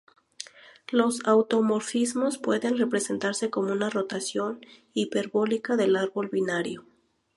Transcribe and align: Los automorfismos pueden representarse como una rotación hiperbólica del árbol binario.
Los 0.89 1.23
automorfismos 1.27 2.39
pueden 2.39 2.75
representarse 2.79 3.51
como 3.51 3.71
una 3.71 3.91
rotación 3.91 4.59
hiperbólica 4.95 5.75
del 5.75 5.95
árbol 5.95 6.27
binario. 6.31 6.85